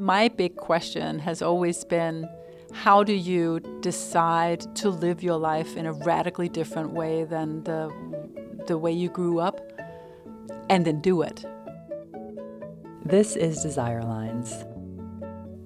[0.00, 2.26] My big question has always been
[2.72, 7.92] how do you decide to live your life in a radically different way than the,
[8.66, 9.60] the way you grew up
[10.70, 11.44] and then do it?
[13.04, 14.64] This is Desire Lines.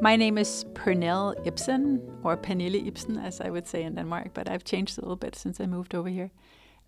[0.00, 4.50] My name is Pernille Ipsen, or Pernille Ipsen, as I would say in Denmark, but
[4.50, 6.32] I've changed a little bit since I moved over here.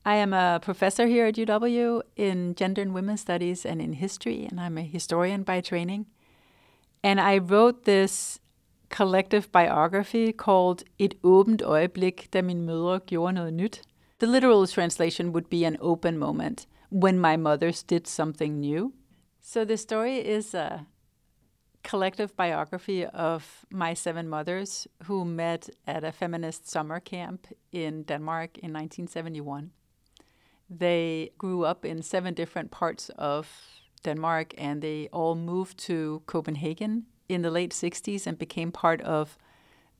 [0.05, 4.45] I am a professor here at UW in gender and women's studies and in history,
[4.45, 6.07] and I'm a historian by training.
[7.03, 8.41] And I wrote this
[8.89, 13.83] collective biography called Et åbent øjeblik, da min mødre gjorde noget nyt.
[14.19, 18.93] The literal translation would be an open moment when my mothers did something new.
[19.43, 20.87] So the story is a
[21.83, 28.59] collective biography of my seven mothers who met at a feminist summer camp in Denmark
[28.59, 29.71] in 1971.
[30.69, 33.49] They grew up in seven different parts of
[33.99, 39.37] Denmark and they all moved to Copenhagen in the late 60s and became part of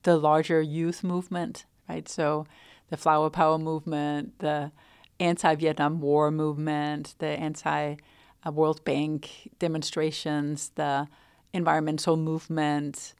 [0.03, 2.07] the larger youth movement, right?
[2.07, 2.45] So
[2.89, 4.71] the Flower Power movement, the
[5.19, 7.95] anti Vietnam War movement, the anti
[8.51, 11.07] World Bank demonstrations, the
[11.53, 13.13] environmental movement,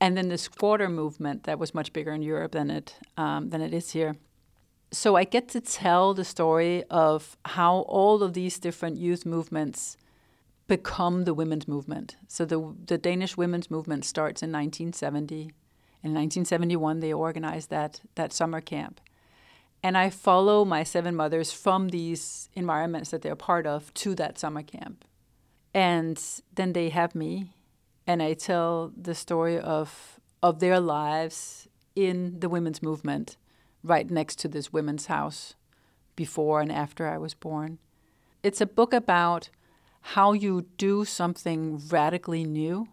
[0.00, 3.60] and then this squatter movement that was much bigger in Europe than it um, than
[3.60, 4.16] it is here.
[4.90, 9.96] So I get to tell the story of how all of these different youth movements
[10.68, 12.16] become the women's movement.
[12.28, 15.52] So the the Danish women's movement starts in 1970.
[16.00, 19.00] In 1971, they organized that that summer camp,
[19.82, 24.38] and I follow my seven mothers from these environments that they're part of to that
[24.38, 25.04] summer camp.
[25.74, 26.22] And
[26.54, 27.52] then they have me,
[28.06, 33.36] and I tell the story of, of their lives in the women's movement
[33.82, 35.54] right next to this women's house
[36.16, 37.78] before and after I was born.
[38.42, 39.50] It's a book about
[40.00, 42.88] how you do something radically new.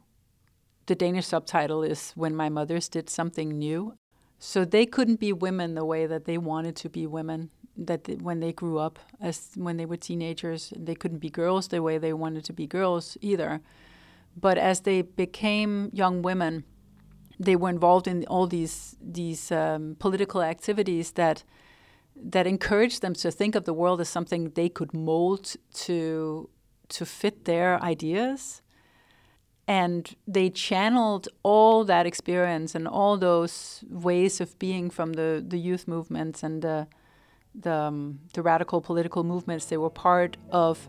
[0.88, 3.98] The Danish subtitle is When My Mothers Did Something New.
[4.38, 7.50] So they couldn't be women the way that they wanted to be women.
[7.78, 11.68] That they, when they grew up, as when they were teenagers, they couldn't be girls
[11.68, 13.62] the way they wanted to be girls either.
[14.40, 16.64] But as they became young women,
[17.40, 21.44] they were involved in all these these um, political activities that
[22.16, 26.50] that encouraged them to think of the world as something they could mold to
[26.90, 28.62] to fit their ideas
[29.68, 35.58] and they channeled all that experience and all those ways of being from the, the
[35.58, 36.88] youth movements and the,
[37.54, 40.88] the, um, the radical political movements they were part of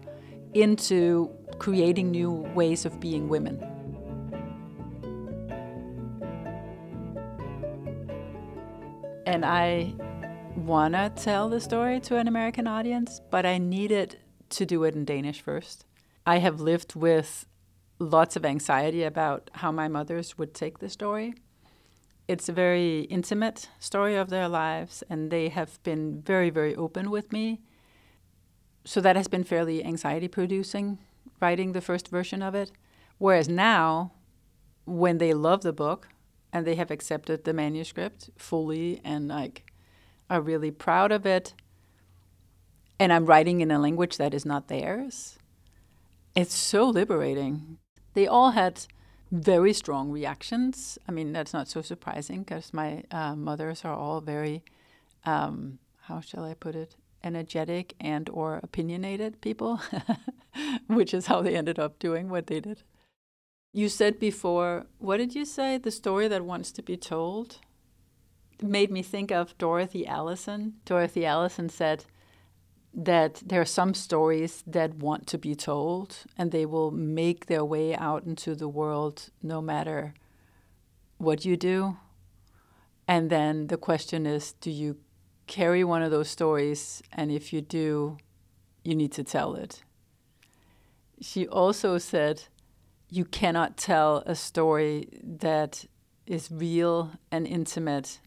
[0.52, 3.64] into creating new ways of being women.
[9.26, 9.94] And I
[10.54, 14.18] want to tell the story to an American audience, but I needed
[14.50, 15.84] to do it in Danish first.
[16.24, 17.46] I have lived with
[17.98, 21.34] lots of anxiety about how my mothers would take the story.
[22.28, 27.10] It's a very intimate story of their lives, and they have been very, very open
[27.10, 27.60] with me.
[28.84, 30.98] So that has been fairly anxiety producing,
[31.40, 32.72] writing the first version of it.
[33.18, 34.12] Whereas now,
[34.84, 36.08] when they love the book
[36.52, 39.72] and they have accepted the manuscript fully and like
[40.28, 41.54] are really proud of it,
[42.98, 45.38] and I'm writing in a language that is not theirs,
[46.34, 47.78] it's so liberating
[48.16, 48.86] they all had
[49.30, 50.98] very strong reactions.
[51.06, 54.64] I mean, that's not so surprising because my uh, mothers are all very,
[55.26, 59.82] um, how shall I put it, energetic and or opinionated people,
[60.86, 62.82] which is how they ended up doing what they did.
[63.74, 65.76] You said before, what did you say?
[65.76, 67.58] The story that wants to be told?
[68.62, 70.76] Made me think of Dorothy Allison.
[70.86, 72.06] Dorothy Allison said,
[72.98, 77.64] that there are some stories that want to be told and they will make their
[77.64, 80.14] way out into the world no matter
[81.18, 81.98] what you do.
[83.06, 84.96] And then the question is do you
[85.46, 87.02] carry one of those stories?
[87.12, 88.16] And if you do,
[88.82, 89.82] you need to tell it.
[91.20, 92.44] She also said,
[93.10, 95.84] you cannot tell a story that
[96.26, 98.20] is real and intimate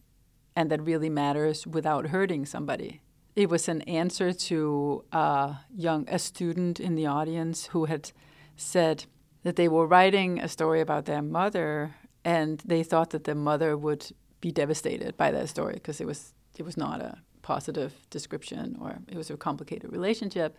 [0.54, 3.02] and that really matters without hurting somebody
[3.40, 8.12] it was an answer to a young a student in the audience who had
[8.54, 9.06] said
[9.44, 13.78] that they were writing a story about their mother and they thought that the mother
[13.78, 18.76] would be devastated by that story because it was it was not a positive description
[18.78, 20.58] or it was a complicated relationship.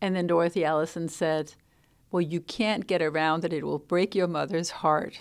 [0.00, 1.52] And then Dorothy Allison said
[2.10, 5.20] well you can't get around that it will break your mother's heart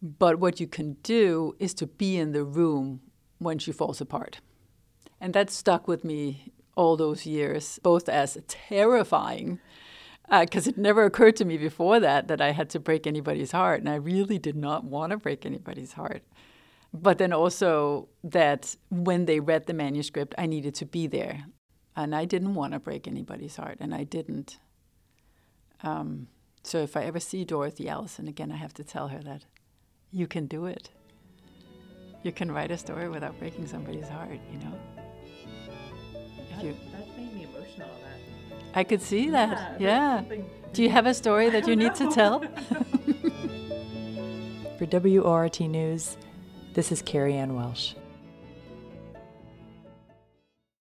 [0.00, 3.02] but what you can do is to be in the room
[3.38, 4.40] when she falls apart
[5.24, 9.58] and that stuck with me all those years, both as terrifying
[10.28, 13.52] Because uh, it never occurred to me before that that I had to break anybody's
[13.52, 16.22] heart, and I really did not want to break anybody's heart.
[16.92, 21.46] But then also that when they read the manuscript, I needed to be there,
[21.96, 24.58] and I didn't want to break anybody's heart, and I didn't.
[25.82, 26.28] Um,
[26.62, 29.46] so if I ever see Dorothy Allison again, I have to tell her that
[30.10, 30.90] you can do it.
[32.22, 35.03] You can write a story without breaking somebody's heart, you know?
[36.64, 37.88] That, you, that made me emotional.
[37.88, 38.56] That.
[38.74, 39.78] I could see that.
[39.78, 40.22] Yeah.
[40.30, 40.36] yeah.
[40.72, 42.40] Do you have a story that you need to tell?
[44.78, 46.16] For WORT News,
[46.72, 47.92] this is Carrie Ann Welsh.